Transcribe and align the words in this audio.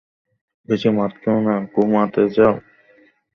বেশি 0.67 0.89
মদ 0.97 1.11
খেও 1.21 1.37
না, 1.47 1.55
ঘুমাতে 1.73 2.23
যাও। 2.35 2.53